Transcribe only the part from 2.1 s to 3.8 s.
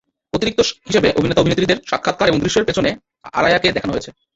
এবং দৃশ্যের পেছনে আরায়াকে